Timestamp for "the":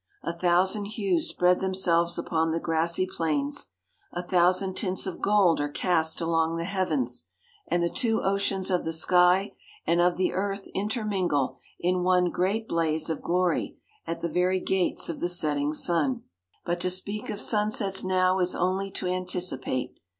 2.51-2.59, 6.55-6.63, 7.83-7.89, 8.83-8.93, 10.17-10.33, 14.21-14.27, 15.19-15.29